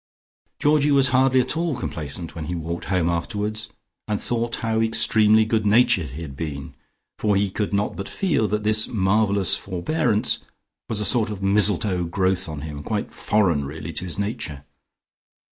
[0.57, 3.69] Georgie was hardly at all complacent when he walked home afterwards,
[4.07, 6.73] and thought how extremely good natured he had been,
[7.19, 10.39] for he could not but feel that this marvellous forbearance
[10.89, 14.63] was a sort of mistletoe growth on him, quite foreign really to his nature.